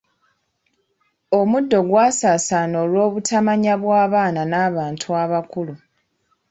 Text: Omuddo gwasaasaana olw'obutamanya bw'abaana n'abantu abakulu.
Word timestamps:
Omuddo 1.39 1.79
gwasaasaana 1.89 2.75
olw'obutamanya 2.85 3.73
bw'abaana 3.81 4.41
n'abantu 4.51 5.07
abakulu. 5.23 5.73